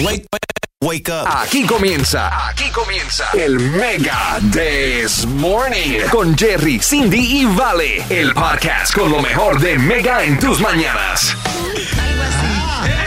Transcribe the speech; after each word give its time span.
Wake, 0.00 0.26
wake 0.82 1.08
up. 1.08 1.28
Aquí 1.28 1.64
comienza, 1.64 2.48
aquí 2.48 2.64
comienza 2.72 3.26
el 3.32 3.60
Mega 3.60 4.40
This 4.52 5.24
Morning 5.24 6.00
con 6.10 6.36
Jerry, 6.36 6.80
Cindy 6.80 7.42
y 7.42 7.44
Vale, 7.44 8.02
el 8.10 8.34
podcast 8.34 8.92
con 8.92 9.12
lo 9.12 9.22
mejor 9.22 9.60
de 9.60 9.78
Mega 9.78 10.24
en 10.24 10.36
tus 10.40 10.60
mañanas. 10.60 11.36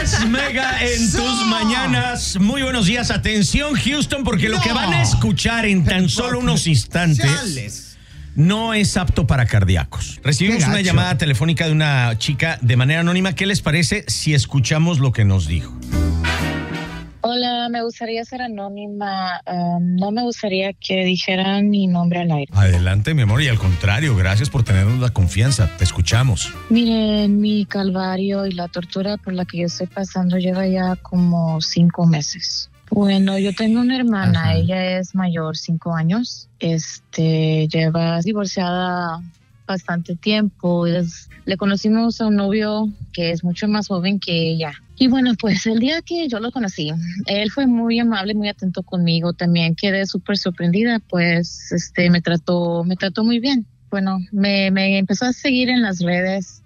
Es 0.02 0.26
Mega 0.26 0.82
en 0.82 1.12
tus 1.12 1.46
mañanas. 1.46 2.38
Muy 2.40 2.62
buenos 2.62 2.86
días. 2.86 3.10
Atención, 3.10 3.74
Houston, 3.74 4.24
porque 4.24 4.48
lo 4.48 4.58
que 4.62 4.72
van 4.72 4.94
a 4.94 5.02
escuchar 5.02 5.66
en 5.66 5.84
tan 5.84 6.08
solo 6.08 6.38
unos 6.38 6.66
instantes 6.66 7.98
no 8.34 8.72
es 8.72 8.96
apto 8.96 9.26
para 9.26 9.44
cardíacos. 9.44 10.20
Recibimos 10.22 10.64
una 10.64 10.80
llamada 10.80 11.18
telefónica 11.18 11.66
de 11.66 11.72
una 11.72 12.16
chica 12.16 12.58
de 12.62 12.76
manera 12.76 13.00
anónima. 13.00 13.34
¿Qué 13.34 13.44
les 13.44 13.60
parece 13.60 14.06
si 14.08 14.32
escuchamos 14.32 15.00
lo 15.00 15.12
que 15.12 15.26
nos 15.26 15.46
dijo? 15.46 15.76
Me 17.68 17.82
gustaría 17.82 18.24
ser 18.24 18.42
anónima. 18.42 19.40
Um, 19.46 19.96
no 19.96 20.10
me 20.10 20.22
gustaría 20.22 20.72
que 20.72 21.04
dijeran 21.04 21.68
mi 21.70 21.86
nombre 21.86 22.20
al 22.20 22.30
aire. 22.32 22.52
Adelante, 22.54 23.14
mi 23.14 23.22
amor, 23.22 23.42
y 23.42 23.48
al 23.48 23.58
contrario, 23.58 24.16
gracias 24.16 24.50
por 24.50 24.62
tenernos 24.64 24.98
la 25.00 25.10
confianza. 25.10 25.68
Te 25.76 25.84
escuchamos. 25.84 26.52
Miren, 26.70 27.40
mi 27.40 27.66
calvario 27.66 28.46
y 28.46 28.52
la 28.52 28.68
tortura 28.68 29.16
por 29.18 29.34
la 29.34 29.44
que 29.44 29.58
yo 29.58 29.66
estoy 29.66 29.86
pasando 29.86 30.38
lleva 30.38 30.66
ya 30.66 30.96
como 30.96 31.60
cinco 31.60 32.06
meses. 32.06 32.70
Bueno, 32.90 33.38
yo 33.38 33.52
tengo 33.54 33.80
una 33.80 33.96
hermana, 33.96 34.40
Ajá. 34.44 34.54
ella 34.54 34.98
es 34.98 35.14
mayor, 35.14 35.56
cinco 35.58 35.94
años. 35.94 36.48
Este, 36.58 37.68
lleva 37.68 38.20
divorciada 38.22 39.20
bastante 39.66 40.16
tiempo. 40.16 40.86
Es- 40.86 41.28
le 41.44 41.56
conocimos 41.58 42.20
a 42.20 42.26
un 42.26 42.36
novio 42.36 42.88
que 43.12 43.30
es 43.32 43.44
mucho 43.44 43.68
más 43.68 43.88
joven 43.88 44.18
que 44.18 44.50
ella. 44.50 44.72
Y 44.98 45.06
bueno, 45.06 45.34
pues 45.38 45.64
el 45.66 45.78
día 45.78 46.02
que 46.02 46.26
yo 46.28 46.40
lo 46.40 46.50
conocí, 46.50 46.90
él 47.26 47.50
fue 47.50 47.66
muy 47.66 48.00
amable, 48.00 48.34
muy 48.34 48.48
atento 48.48 48.82
conmigo. 48.82 49.32
También 49.32 49.76
quedé 49.76 50.06
súper 50.06 50.36
sorprendida, 50.38 50.98
pues 50.98 51.70
este 51.70 52.10
me 52.10 52.20
trató, 52.20 52.82
me 52.84 52.96
trató 52.96 53.22
muy 53.22 53.38
bien. 53.38 53.64
Bueno, 53.90 54.18
me, 54.32 54.70
me 54.70 54.98
empezó 54.98 55.26
a 55.26 55.32
seguir 55.32 55.68
en 55.68 55.82
las 55.82 56.00
redes, 56.00 56.62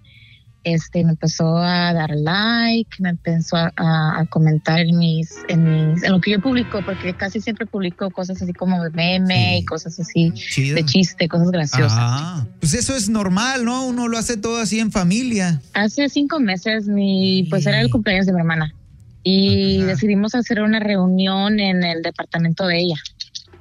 este, 0.63 1.03
me 1.03 1.11
empezó 1.11 1.57
a 1.57 1.93
dar 1.93 2.11
like, 2.15 2.89
me 2.99 3.09
empezó 3.09 3.57
a, 3.57 3.71
a- 3.75 4.19
a 4.21 4.25
comentar 4.27 4.79
en 4.79 4.97
mis, 4.97 5.31
en 5.49 5.63
mis, 5.93 6.03
en 6.03 6.11
lo 6.11 6.21
que 6.21 6.31
yo 6.31 6.39
publico, 6.39 6.79
porque 6.85 7.13
casi 7.13 7.41
siempre 7.41 7.65
publico 7.65 8.09
cosas 8.11 8.41
así 8.41 8.53
como 8.53 8.83
de 8.83 8.89
meme 8.91 9.49
Sí. 9.53 9.57
y 9.59 9.65
cosas 9.65 9.99
así 9.99 10.31
Chido. 10.33 10.75
de 10.75 10.85
chiste, 10.85 11.27
cosas 11.27 11.51
graciosas. 11.51 11.97
Ah, 11.99 12.45
pues 12.59 12.73
eso 12.73 12.95
es 12.95 13.09
normal, 13.09 13.65
¿no? 13.65 13.85
Uno 13.85 14.07
lo 14.07 14.17
hace 14.17 14.37
todo 14.37 14.59
así 14.59 14.79
en 14.79 14.91
familia. 14.91 15.61
Hace 15.73 16.07
cinco 16.09 16.39
meses, 16.39 16.87
mi, 16.87 17.43
pues 17.49 17.65
era 17.65 17.81
el 17.81 17.89
cumpleaños 17.89 18.25
de 18.25 18.33
mi 18.33 18.39
hermana 18.39 18.73
y 19.23 19.77
Ajá. 19.79 19.87
decidimos 19.87 20.35
hacer 20.35 20.61
una 20.61 20.79
reunión 20.79 21.59
en 21.59 21.83
el 21.83 22.01
departamento 22.01 22.67
de 22.67 22.79
ella. 22.79 22.95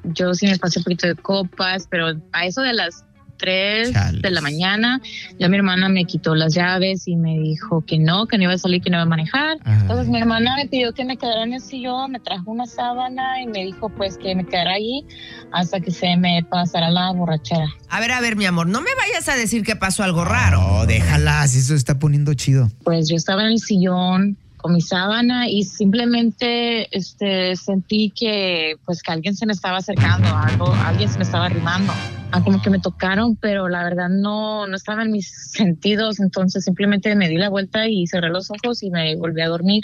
Yo 0.05 0.35
sí 0.35 0.47
me 0.47 0.59
pasé 0.59 0.81
un 0.81 0.85
poquito 0.85 1.07
de 1.07 1.15
copas, 1.15 1.87
pero 1.89 2.09
a 2.33 2.47
eso 2.47 2.61
de 2.63 2.73
las 2.75 3.05
3 3.43 3.93
Chales. 3.93 4.23
de 4.23 4.31
la 4.31 4.41
mañana, 4.41 5.01
ya 5.39 5.49
mi 5.49 5.57
hermana 5.57 5.89
me 5.89 6.05
quitó 6.05 6.35
las 6.35 6.55
llaves 6.55 7.09
y 7.09 7.17
me 7.17 7.39
dijo 7.41 7.85
que 7.85 7.99
no, 7.99 8.27
que 8.27 8.39
no 8.39 8.45
iba 8.45 8.53
a 8.53 8.59
salir, 8.59 8.81
que 8.81 8.89
no 8.89 8.99
iba 8.99 9.03
a 9.03 9.07
manejar. 9.07 9.59
Ajá. 9.65 9.81
Entonces 9.83 10.09
mi 10.09 10.19
hermana 10.19 10.55
me 10.57 10.69
pidió 10.69 10.93
que 10.95 11.05
me 11.05 11.17
quedara 11.17 11.43
en 11.43 11.55
el 11.55 11.61
sillón, 11.61 12.13
me 12.13 12.21
trajo 12.21 12.51
una 12.51 12.67
sábana 12.67 13.43
y 13.43 13.47
me 13.47 13.65
dijo 13.65 13.89
pues 13.91 14.17
que 14.17 14.35
me 14.37 14.47
quedara 14.47 14.75
allí 14.75 15.05
hasta 15.53 15.81
que 15.81 15.91
se 15.91 16.17
me 16.17 16.45
pasara 16.49 16.91
la 16.91 17.11
borrachera. 17.13 17.67
A 17.91 18.01
ver, 18.01 18.13
a 18.13 18.21
ver, 18.21 18.37
mi 18.37 18.47
amor, 18.47 18.67
no 18.69 18.81
me 18.81 18.91
vayas 18.95 19.29
a 19.29 19.37
decir 19.37 19.65
que 19.65 19.75
pasó 19.77 20.05
algo 20.05 20.25
raro. 20.25 20.61
No, 20.61 20.87
déjala, 20.87 21.47
si 21.49 21.59
eso 21.59 21.69
se 21.69 21.75
está 21.75 21.99
poniendo 21.99 22.33
chido. 22.35 22.71
pues 22.85 23.09
yo 23.09 23.17
estaba 23.17 23.43
en 23.43 23.53
el 23.53 23.59
sillón 23.59 24.37
con 24.59 24.75
mi 24.75 24.81
sábana 24.81 25.49
y 25.49 25.65
simplemente 25.65 26.87
este 26.97 27.57
sentí 27.57 28.13
que 28.15 28.77
pues 28.85 29.03
que 29.03 29.11
alguien 29.11 29.35
se 29.35 29.45
me 29.45 29.53
estaba 29.53 29.79
acercando, 29.79 30.29
algo, 30.29 30.73
alguien 30.87 31.11
se 31.11 31.19
me 31.19 31.25
estaba 31.25 31.47
arrimando. 31.47 31.93
Ah, 32.33 32.43
como 32.43 32.63
que 32.63 32.71
me 32.71 32.79
tocaron, 32.79 33.37
pero 33.37 33.69
la 33.69 33.85
verdad 33.85 34.09
no, 34.09 34.67
no 34.67 34.75
estaba 34.77 35.03
en 35.03 35.11
mis 35.13 35.31
sentidos, 35.53 36.19
entonces 36.19 36.65
simplemente 36.65 37.15
me 37.15 37.29
di 37.29 37.37
la 37.37 37.51
vuelta 37.51 37.87
y 37.89 38.07
cerré 38.07 38.31
los 38.31 38.51
ojos 38.51 38.83
y 38.83 38.91
me 38.91 39.15
volví 39.17 39.43
a 39.43 39.49
dormir. 39.49 39.83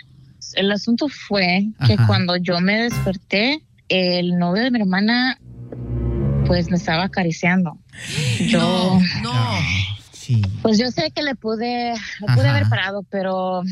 El 0.54 0.72
asunto 0.72 1.08
fue 1.08 1.66
que 1.86 1.94
Ajá. 1.94 2.06
cuando 2.06 2.36
yo 2.36 2.58
me 2.60 2.80
desperté, 2.82 3.60
el 3.90 4.38
novio 4.38 4.62
de 4.62 4.70
mi 4.70 4.80
hermana 4.80 5.38
pues 6.46 6.70
me 6.70 6.76
estaba 6.78 7.04
acariciando. 7.04 7.76
Yo 8.46 8.60
No, 8.60 9.00
no. 9.22 9.58
Sí. 10.12 10.40
pues 10.62 10.78
yo 10.78 10.90
sé 10.90 11.10
que 11.14 11.22
le 11.22 11.34
pude, 11.34 11.92
le 11.92 12.34
pude 12.34 12.48
haber 12.48 12.68
parado, 12.68 13.02
pero 13.10 13.62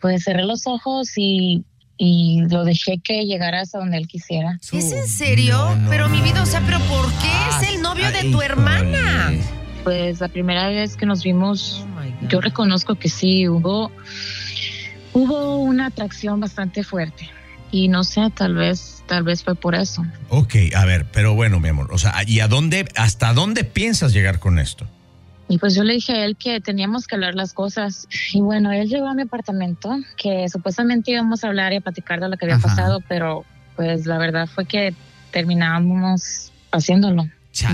pues 0.00 0.24
cerré 0.24 0.44
los 0.44 0.66
ojos 0.66 1.12
y, 1.16 1.64
y 1.96 2.42
lo 2.48 2.64
dejé 2.64 2.98
que 2.98 3.24
llegara 3.24 3.60
hasta 3.60 3.78
donde 3.78 3.98
él 3.98 4.08
quisiera. 4.08 4.58
¿Es 4.72 4.92
en 4.92 5.06
serio? 5.06 5.56
No, 5.56 5.76
no, 5.76 5.90
pero 5.90 6.08
mi 6.08 6.20
vida, 6.20 6.42
o 6.42 6.46
sea, 6.46 6.60
¿pero 6.60 6.78
por 6.80 7.06
qué 7.18 7.66
es 7.66 7.74
el 7.74 7.82
novio 7.82 8.10
de 8.10 8.30
tu 8.30 8.42
hermana? 8.42 9.32
Pues 9.84 10.20
la 10.20 10.28
primera 10.28 10.68
vez 10.68 10.96
que 10.96 11.06
nos 11.06 11.22
vimos, 11.22 11.84
Oh 11.84 12.28
yo 12.28 12.40
reconozco 12.40 12.94
que 12.94 13.08
sí, 13.08 13.48
hubo, 13.48 13.90
hubo 15.12 15.58
una 15.58 15.86
atracción 15.86 16.40
bastante 16.40 16.82
fuerte. 16.82 17.28
Y 17.70 17.88
no 17.88 18.04
sé, 18.04 18.30
tal 18.30 18.54
vez, 18.54 19.02
tal 19.06 19.24
vez 19.24 19.42
fue 19.42 19.54
por 19.56 19.74
eso. 19.74 20.04
Ok, 20.28 20.54
a 20.76 20.84
ver, 20.84 21.06
pero 21.12 21.34
bueno, 21.34 21.58
mi 21.60 21.68
amor, 21.68 21.88
o 21.92 21.98
sea, 21.98 22.14
¿y 22.26 22.40
a 22.40 22.48
dónde, 22.48 22.88
hasta 22.94 23.32
dónde 23.32 23.64
piensas 23.64 24.12
llegar 24.12 24.38
con 24.38 24.58
esto? 24.58 24.86
Y 25.48 25.58
pues 25.58 25.74
yo 25.74 25.84
le 25.84 25.94
dije 25.94 26.12
a 26.12 26.24
él 26.24 26.36
que 26.36 26.60
teníamos 26.60 27.06
que 27.06 27.14
hablar 27.16 27.34
las 27.34 27.52
cosas. 27.52 28.08
Y 28.32 28.40
bueno, 28.40 28.72
él 28.72 28.88
llegó 28.88 29.06
a 29.08 29.14
mi 29.14 29.22
apartamento, 29.22 29.94
que 30.16 30.48
supuestamente 30.48 31.10
íbamos 31.12 31.44
a 31.44 31.48
hablar 31.48 31.72
y 31.72 31.76
a 31.76 31.80
platicar 31.80 32.18
de 32.20 32.28
lo 32.28 32.36
que 32.36 32.46
había 32.46 32.56
Ajá. 32.56 32.68
pasado, 32.68 33.00
pero 33.08 33.44
pues 33.76 34.06
la 34.06 34.18
verdad 34.18 34.46
fue 34.46 34.64
que 34.64 34.94
terminábamos 35.32 36.50
haciéndolo. 36.72 37.24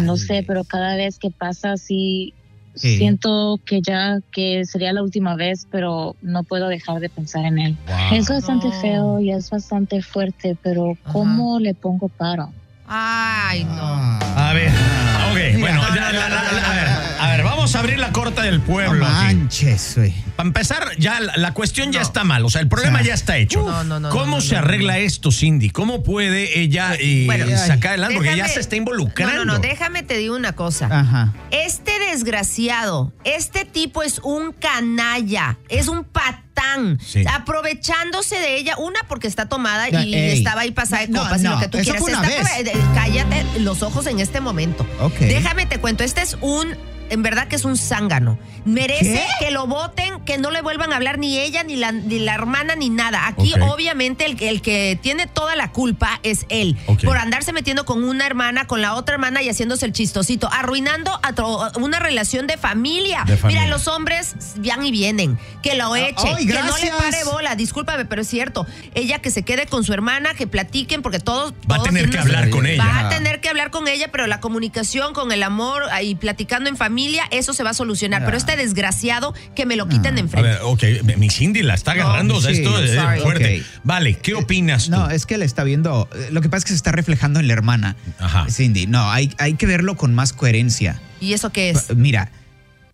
No 0.02 0.16
sé, 0.16 0.26
Chale. 0.26 0.42
pero 0.46 0.64
cada 0.64 0.96
vez 0.96 1.18
que 1.18 1.30
pasa 1.30 1.72
así 1.72 2.34
Sí. 2.74 2.98
siento 2.98 3.58
que 3.66 3.80
ya 3.82 4.20
que 4.32 4.64
sería 4.64 4.92
la 4.92 5.02
última 5.02 5.34
vez, 5.34 5.66
pero 5.70 6.14
no 6.22 6.44
puedo 6.44 6.68
dejar 6.68 7.00
de 7.00 7.08
pensar 7.08 7.44
en 7.44 7.58
él. 7.58 7.76
Wow. 7.86 7.96
Es 8.18 8.28
bastante 8.28 8.68
No. 8.68 8.80
feo 8.80 9.20
y 9.20 9.30
es 9.32 9.50
bastante 9.50 10.02
fuerte, 10.02 10.56
pero 10.62 10.92
Ajá. 10.92 11.12
¿cómo 11.12 11.58
le 11.58 11.74
pongo 11.74 12.08
paro? 12.08 12.52
Ay, 12.86 13.64
no. 13.64 13.72
A 13.82 14.52
ver, 14.54 14.68
ok, 14.70 15.60
bueno, 15.60 15.80
No, 15.82 15.94
ya, 15.94 16.12
no, 16.12 16.18
la- 16.18 16.28
la- 16.28 16.28
no, 16.28 16.34
la- 16.34 16.60
no, 16.60 16.66
a 16.66 16.74
ver, 16.74 16.88
no. 16.88 17.24
a 17.24 17.30
ver, 17.30 17.44
vamos 17.60 17.76
a 17.76 17.78
abrir 17.80 17.98
la 17.98 18.10
corta 18.10 18.42
del 18.42 18.58
No 18.60 18.64
pueblo. 18.64 19.04
aquí. 19.06 19.34
manches, 19.36 19.92
güey. 19.96 20.14
Para 20.34 20.46
empezar, 20.46 20.88
ya 20.98 21.20
la, 21.20 21.36
la 21.36 21.52
cuestión 21.52 21.92
ya 21.92 22.00
No. 22.00 22.06
está 22.06 22.24
mal, 22.24 22.42
o 22.44 22.48
sea, 22.48 22.62
el 22.62 22.68
problema 22.68 23.00
O 23.00 23.02
sea, 23.02 23.08
ya 23.08 23.14
está 23.14 23.36
hecho. 23.36 23.60
No, 23.66 23.84
no, 23.84 24.00
no, 24.00 24.08
¿Cómo 24.08 24.24
no, 24.24 24.30
no, 24.36 24.40
se 24.40 24.54
no, 24.54 24.60
arregla 24.60 24.94
no. 24.94 24.98
esto, 25.00 25.30
Cindy? 25.30 25.68
¿Cómo 25.68 26.02
puede 26.02 26.58
ella 26.60 26.94
eh, 26.98 27.24
Bueno, 27.26 27.46
sacar 27.58 27.90
adelante? 27.90 28.14
Porque 28.16 28.34
ya 28.36 28.48
se 28.48 28.60
está 28.60 28.76
involucrando. 28.76 29.36
No, 29.36 29.44
no, 29.44 29.52
no, 29.54 29.58
déjame 29.58 30.02
te 30.02 30.16
digo 30.16 30.34
una 30.34 30.52
cosa. 30.54 30.88
Ajá. 30.90 31.34
Este 31.50 31.98
desgraciado, 31.98 33.12
este 33.24 33.66
tipo 33.66 34.02
es 34.02 34.20
un 34.20 34.52
canalla, 34.52 35.58
es 35.68 35.88
un 35.88 36.04
patán, 36.04 36.98
Sí. 37.04 37.24
aprovechándose 37.30 38.36
de 38.36 38.56
ella, 38.56 38.76
una 38.78 39.00
porque 39.08 39.26
está 39.26 39.46
tomada 39.50 39.88
Ya, 39.90 40.02
y 40.02 40.14
ey. 40.14 40.38
estaba 40.38 40.62
ahí 40.62 40.70
pasada 40.70 41.02
de 41.02 41.08
No, 41.08 41.22
copas 41.24 41.40
y 41.40 41.44
no, 41.44 41.50
lo 41.52 41.60
que 41.60 41.68
tú 41.68 41.76
eso 41.78 41.84
quieras. 41.92 42.00
fue 42.02 42.12
una 42.14 42.26
Está 42.26 42.42
vez. 42.58 42.72
por- 42.72 42.80
eh, 42.80 42.84
cállate 42.94 43.60
los 43.60 43.82
ojos 43.82 44.06
en 44.06 44.20
este 44.20 44.40
momento. 44.40 44.86
Déjame 45.20 45.66
te 45.66 45.78
cuento, 45.78 46.02
este 46.04 46.22
es 46.22 46.38
un 46.40 46.74
en 47.10 47.22
verdad 47.22 47.48
que 47.48 47.56
es 47.56 47.64
un 47.64 47.76
zángano. 47.76 48.38
Merece 48.64 49.12
¿Qué? 49.38 49.46
que 49.46 49.50
lo 49.50 49.66
voten, 49.66 50.20
que 50.24 50.36
no 50.38 50.50
le 50.50 50.60
vuelvan 50.60 50.92
a 50.92 50.96
hablar 50.96 51.18
ni 51.18 51.38
ella, 51.38 51.62
ni 51.62 51.76
la, 51.76 51.92
ni 51.92 52.18
la 52.18 52.34
hermana, 52.34 52.76
ni 52.76 52.90
nada. 52.90 53.26
Aquí, 53.26 53.54
obviamente, 53.60 54.26
el, 54.26 54.36
que- 54.36 54.48
el 54.50 54.60
que 54.60 54.98
tiene 55.00 55.26
toda 55.26 55.56
la 55.56 55.72
culpa 55.72 56.20
es 56.22 56.44
él. 56.50 56.76
Por 57.04 57.16
andarse 57.16 57.52
metiendo 57.52 57.84
con 57.86 58.04
una 58.04 58.26
hermana, 58.26 58.66
con 58.66 58.82
la 58.82 58.94
otra 58.94 59.14
hermana 59.14 59.42
y 59.42 59.48
haciéndose 59.48 59.86
el 59.86 59.92
chistosito, 59.92 60.48
arruinando 60.52 61.10
a 61.22 61.32
una 61.78 61.98
relación 61.98 62.46
de 62.46 62.58
familia. 62.58 63.24
De 63.26 63.36
familia. 63.36 63.62
Mira, 63.62 63.70
los 63.74 63.88
hombres 63.88 64.34
van 64.56 64.84
y 64.84 64.90
vienen. 64.90 65.38
Que 65.62 65.74
lo 65.74 65.96
eche, 65.96 66.28
ay, 66.36 66.46
que 66.46 66.52
no 66.62 66.76
le 66.78 66.90
pare 66.90 67.24
bola. 67.24 67.54
Discúlpame, 67.54 68.04
pero 68.04 68.22
es 68.22 68.28
cierto. 68.28 68.66
Ella 68.94 69.20
que 69.20 69.30
se 69.30 69.42
quede 69.42 69.66
con 69.66 69.84
su 69.84 69.92
hermana, 69.94 70.34
que 70.34 70.46
platiquen, 70.46 71.00
porque 71.02 71.18
todos. 71.18 71.54
Va 71.70 71.76
a 71.76 71.82
tener 71.82 72.10
que 72.10 72.18
hablar 72.18 72.50
con 72.50 72.66
ella. 72.66 72.84
Va 72.84 73.06
a 73.06 73.08
tener 73.08 73.40
que 73.40 73.48
hablar 73.48 73.70
con 73.70 73.88
ella, 73.88 74.08
pero 74.12 74.26
la 74.26 74.40
comunicación, 74.40 75.14
con 75.14 75.32
el 75.32 75.42
amor 75.42 75.84
y 76.02 76.14
platicando 76.14 76.68
en 76.68 76.76
familia, 76.76 76.99
eso 77.30 77.52
se 77.52 77.62
va 77.62 77.70
a 77.70 77.74
solucionar. 77.74 78.22
Ah. 78.22 78.24
Pero 78.26 78.36
este 78.36 78.56
desgraciado, 78.56 79.34
que 79.54 79.66
me 79.66 79.76
lo 79.76 79.88
quiten 79.88 80.14
de 80.14 80.20
A 80.20 80.24
enfrente. 80.24 80.48
ver, 80.48 80.58
ok, 80.62 80.82
mi 81.16 81.30
Cindy 81.30 81.62
la 81.62 81.74
está 81.74 81.92
agarrando, 81.92 82.36
o 82.36 82.40
sea, 82.40 82.52
sí, 82.54 82.62
esto 82.62 82.78
es 82.82 83.22
fuerte. 83.22 83.62
Vale, 83.84 84.14
¿qué 84.18 84.34
opinas 84.34 84.86
tú? 84.86 84.90
No, 84.92 85.10
es 85.10 85.26
que 85.26 85.38
le 85.38 85.44
está 85.44 85.64
viendo. 85.64 86.08
eh, 86.14 86.28
Lo 86.32 86.40
que 86.40 86.48
pasa 86.48 86.58
es 86.58 86.64
que 86.64 86.70
se 86.70 86.76
está 86.76 86.92
reflejando 86.92 87.40
en 87.40 87.46
la 87.46 87.52
hermana. 87.52 87.96
Ajá. 88.18 88.46
Cindy, 88.50 88.86
no, 88.86 89.10
hay, 89.10 89.32
hay 89.38 89.54
que 89.54 89.66
verlo 89.66 89.96
con 89.96 90.14
más 90.14 90.32
coherencia. 90.32 91.00
¿Y 91.20 91.32
eso 91.34 91.50
qué 91.50 91.70
es? 91.70 91.94
Mira, 91.96 92.30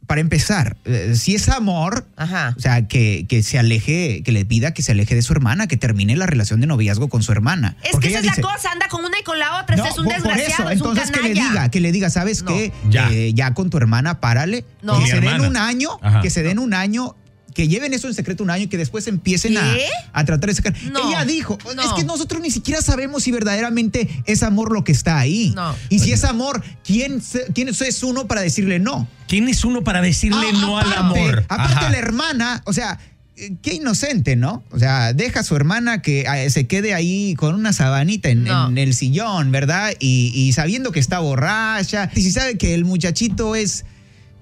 para 0.06 0.20
empezar, 0.20 0.76
eh, 0.84 1.14
si 1.16 1.34
es 1.34 1.48
amor, 1.48 2.06
Ajá. 2.16 2.54
o 2.56 2.60
sea, 2.60 2.86
que, 2.86 3.26
que 3.28 3.42
se 3.42 3.58
aleje, 3.58 4.22
que 4.24 4.32
le 4.32 4.44
pida 4.44 4.72
que 4.72 4.82
se 4.82 4.92
aleje 4.92 5.14
de 5.14 5.22
su 5.22 5.32
hermana, 5.32 5.66
que 5.66 5.76
termine 5.76 6.16
la 6.16 6.26
relación 6.26 6.60
de 6.60 6.66
noviazgo 6.66 7.08
con 7.08 7.22
su 7.22 7.32
hermana. 7.32 7.76
Es 7.82 7.90
Porque 7.92 8.08
que 8.08 8.14
esa 8.14 8.20
es 8.20 8.30
dice- 8.30 8.42
la 8.42 8.52
cosa, 8.54 8.70
anda 8.72 8.88
con 8.88 9.04
una 9.04 9.18
y 9.18 9.22
con 9.24 9.38
la 9.38 9.60
otra. 9.60 9.76
No, 9.76 9.82
este 9.84 9.94
es 9.94 9.98
un 9.98 10.04
por- 10.06 10.14
por 10.22 10.22
desgraciado, 10.34 10.70
eso, 10.70 10.72
es 10.72 10.80
un 10.82 10.88
entonces 10.90 11.10
que 11.10 11.22
le 11.28 11.34
diga, 11.34 11.68
que 11.70 11.80
le 11.80 11.92
diga, 11.92 12.10
¿sabes 12.10 12.42
No. 12.42 12.48
qué? 12.52 12.72
Ya. 12.88 13.10
Eh, 13.10 13.32
ya 13.34 13.52
con 13.54 13.68
tu 13.70 13.76
hermana, 13.78 14.20
párale. 14.20 14.64
No. 14.82 14.94
Que 14.98 15.04
Mi 15.04 15.10
se 15.10 15.20
den 15.20 15.40
un 15.40 15.56
año, 15.56 15.90
Ajá. 16.02 16.20
que 16.20 16.30
se 16.30 16.42
den 16.42 16.58
un 16.58 16.72
año 16.74 17.16
que 17.56 17.66
lleven 17.68 17.94
eso 17.94 18.06
en 18.06 18.12
secreto 18.14 18.44
un 18.44 18.50
año 18.50 18.64
y 18.64 18.66
que 18.66 18.76
después 18.76 19.06
empiecen 19.06 19.56
a, 19.56 19.74
a 20.12 20.24
tratar 20.26 20.50
de 20.50 20.54
sacar. 20.54 20.74
No. 20.92 21.08
Ella 21.08 21.24
dijo, 21.24 21.56
No. 21.74 21.82
es 21.82 21.92
que 21.94 22.04
nosotros 22.04 22.42
ni 22.42 22.50
siquiera 22.50 22.82
sabemos 22.82 23.22
si 23.22 23.32
verdaderamente 23.32 24.08
es 24.26 24.42
amor 24.42 24.72
lo 24.72 24.84
que 24.84 24.92
está 24.92 25.18
ahí. 25.18 25.52
No. 25.56 25.74
Y 25.88 26.00
si 26.00 26.12
es 26.12 26.24
amor, 26.24 26.62
¿quién, 26.84 27.22
quién 27.54 27.68
es 27.68 28.02
uno 28.02 28.26
para 28.28 28.42
decirle 28.42 28.78
no? 28.78 29.08
¿Quién 29.26 29.48
es 29.48 29.64
uno 29.64 29.82
para 29.82 30.02
decirle 30.02 30.46
Ah, 30.52 30.58
no 30.60 30.78
al 30.78 30.92
amor? 30.92 31.46
Aparte 31.48 31.74
Ajá. 31.86 31.90
la 31.90 31.98
hermana, 31.98 32.62
o 32.66 32.72
sea, 32.74 32.98
eh, 33.38 33.54
qué 33.62 33.74
inocente, 33.74 34.36
¿no? 34.36 34.62
O 34.70 34.78
sea, 34.78 35.12
deja 35.14 35.40
a 35.40 35.42
su 35.42 35.56
hermana 35.56 36.02
que 36.02 36.26
eh, 36.28 36.50
se 36.50 36.66
quede 36.66 36.92
ahí 36.94 37.34
con 37.36 37.54
una 37.54 37.72
sabanita 37.72 38.28
en, 38.28 38.44
No. 38.44 38.68
en 38.68 38.76
el 38.78 38.92
sillón, 38.94 39.50
¿verdad? 39.50 39.92
Y, 39.98 40.30
y 40.34 40.52
sabiendo 40.52 40.92
que 40.92 41.00
está 41.00 41.18
borracha, 41.20 42.10
y 42.14 42.20
si 42.22 42.30
sabe 42.32 42.58
que 42.58 42.74
el 42.74 42.84
muchachito 42.84 43.56
es 43.56 43.84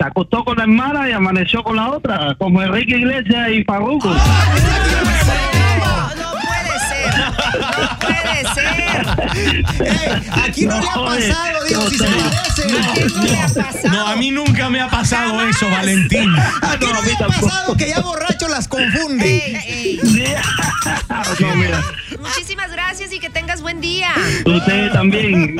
Se 0.00 0.06
acostó 0.06 0.44
con 0.44 0.56
la 0.56 0.64
hermana 0.64 1.08
y 1.08 1.12
amaneció 1.12 1.62
con 1.62 1.76
la 1.76 1.90
otra, 1.90 2.34
como 2.38 2.60
Enrique 2.62 2.96
Iglesias 2.96 3.50
y 3.50 3.64
Farruko. 3.64 4.10
No 7.80 7.98
puede 7.98 8.54
ser. 8.54 9.06
No 9.06 10.44
aquí 10.44 10.66
no 10.66 10.80
le 10.80 10.88
ha 10.88 10.94
pasado, 10.94 11.64
digo, 11.68 11.90
si 11.90 11.98
se 11.98 12.08
no, 12.08 12.16
parece. 12.16 12.68
No 13.16 13.22
le 13.24 13.38
ha 13.40 13.46
pasado. 13.48 13.88
No, 13.90 14.06
a 14.08 14.16
mí 14.16 14.30
nunca 14.30 14.70
me 14.70 14.80
ha 14.80 14.88
pasado 14.88 15.40
eso, 15.48 15.68
Valentín. 15.70 16.32
Aquí 16.62 16.86
no 16.86 16.94
No, 16.94 17.02
le 17.02 17.12
ha 17.12 17.18
tampoco. 17.18 17.46
pasado 17.48 17.76
que 17.76 17.88
ya 17.88 18.00
borracho 18.00 18.48
las 18.48 18.68
confunde. 18.68 19.24
Ey, 19.26 19.98
ey. 20.04 20.30
No, 21.40 21.54
mira, 21.56 21.82
Muchísimas 22.20 22.70
gracias 22.72 23.12
y 23.12 23.18
que 23.18 23.28
tengas 23.30 23.60
buen 23.60 23.80
día. 23.80 24.10
ustedes 24.46 24.92
también, 24.92 25.56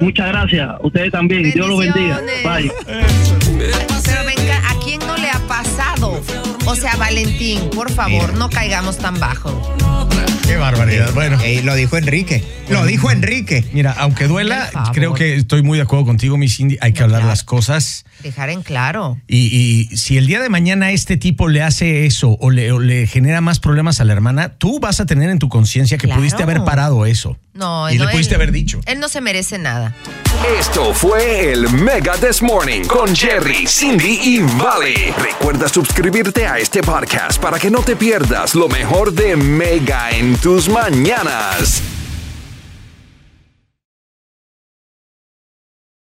muchas 0.00 0.28
gracias. 0.28 0.70
Ustedes 0.80 1.12
también, 1.12 1.50
Dios 1.52 1.68
los 1.68 1.78
bendiga. 1.78 2.20
Bye. 2.44 2.72
Pero 2.86 4.24
venga, 4.24 4.62
¿a 4.70 4.74
quién 4.84 4.98
no 5.00 5.16
le 5.16 5.30
ha 5.30 5.38
pasado? 5.46 6.20
O 6.66 6.74
sea, 6.74 6.96
Valentín, 6.96 7.70
por 7.70 7.90
favor, 7.92 8.34
no 8.34 8.48
caigamos 8.50 8.98
tan 8.98 9.18
bajo. 9.20 9.97
Qué 10.46 10.56
barbaridad. 10.56 11.12
Bueno. 11.14 11.38
Lo 11.64 11.74
dijo 11.74 11.96
Enrique. 11.96 12.42
Lo 12.70 12.84
dijo 12.86 13.10
Enrique. 13.10 13.64
Mira, 13.72 13.94
aunque 13.98 14.26
duela, 14.26 14.64
Por 14.64 14.72
favor. 14.72 14.94
creo 14.94 15.14
que 15.14 15.34
estoy 15.36 15.62
muy 15.62 15.78
de 15.78 15.82
acuerdo 15.82 16.06
contigo, 16.06 16.36
mi 16.38 16.48
Cindy. 16.48 16.78
Hay 16.80 16.92
que 16.92 17.02
hablar 17.02 17.24
las 17.24 17.42
cosas. 17.44 18.04
Dejar 18.22 18.50
en 18.50 18.62
claro. 18.62 19.18
Y, 19.28 19.36
y 19.90 19.96
si 19.96 20.16
el 20.18 20.26
día 20.26 20.40
de 20.40 20.48
mañana 20.48 20.90
este 20.90 21.16
tipo 21.16 21.48
le 21.48 21.62
hace 21.62 22.04
eso 22.06 22.36
o 22.40 22.50
le, 22.50 22.72
o 22.72 22.78
le 22.80 23.06
genera 23.06 23.40
más 23.40 23.60
problemas 23.60 24.00
a 24.00 24.04
la 24.04 24.12
hermana, 24.12 24.54
tú 24.58 24.80
vas 24.80 25.00
a 25.00 25.06
tener 25.06 25.30
en 25.30 25.38
tu 25.38 25.48
conciencia 25.48 25.98
que 25.98 26.06
Claro. 26.06 26.20
pudiste 26.20 26.42
haber 26.42 26.64
parado 26.64 27.04
eso. 27.06 27.36
No, 27.54 27.90
y 27.90 27.96
no, 27.98 28.04
le 28.06 28.12
pudiste 28.12 28.34
él- 28.34 28.40
haber 28.40 28.52
dicho. 28.52 28.80
Él 28.86 29.00
no 29.00 29.08
se 29.08 29.20
merece 29.20 29.58
nada. 29.58 29.94
Esto 30.58 30.94
fue 30.94 31.52
el 31.52 31.68
Mega 31.70 32.14
This 32.14 32.40
Morning 32.42 32.82
con 32.84 33.14
Jerry, 33.14 33.66
Cindy 33.66 34.18
y 34.22 34.38
Vale. 34.40 35.12
Recuerda 35.18 35.68
suscribirte 35.68 36.46
a 36.46 36.58
este 36.58 36.82
podcast 36.82 37.40
para 37.40 37.58
que 37.58 37.70
no 37.70 37.82
te 37.82 37.96
pierdas 37.96 38.54
lo 38.54 38.68
mejor 38.68 39.12
de 39.12 39.36
Mega 39.36 39.97
en 40.10 40.36
tus 40.36 40.68
mañanas. 40.68 41.97